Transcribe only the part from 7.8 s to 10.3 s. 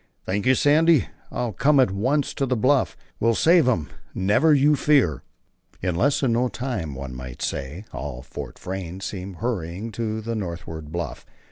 all Fort Frayne seemed hurrying to